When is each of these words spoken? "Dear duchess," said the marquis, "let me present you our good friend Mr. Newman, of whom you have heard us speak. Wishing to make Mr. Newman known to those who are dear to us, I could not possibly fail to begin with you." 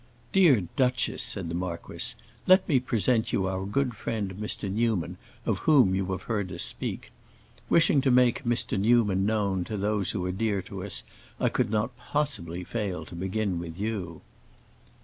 "Dear 0.31 0.61
duchess," 0.75 1.21
said 1.21 1.47
the 1.47 1.53
marquis, 1.53 2.15
"let 2.47 2.67
me 2.67 2.79
present 2.79 3.31
you 3.31 3.45
our 3.45 3.67
good 3.67 3.93
friend 3.95 4.33
Mr. 4.37 4.67
Newman, 4.67 5.17
of 5.45 5.59
whom 5.59 5.93
you 5.93 6.05
have 6.11 6.23
heard 6.23 6.51
us 6.51 6.63
speak. 6.63 7.11
Wishing 7.69 8.01
to 8.01 8.09
make 8.09 8.43
Mr. 8.43 8.79
Newman 8.79 9.27
known 9.27 9.63
to 9.65 9.77
those 9.77 10.09
who 10.09 10.25
are 10.25 10.31
dear 10.31 10.63
to 10.63 10.83
us, 10.83 11.03
I 11.39 11.49
could 11.49 11.69
not 11.69 11.95
possibly 11.97 12.63
fail 12.63 13.05
to 13.05 13.15
begin 13.15 13.59
with 13.59 13.77
you." 13.77 14.21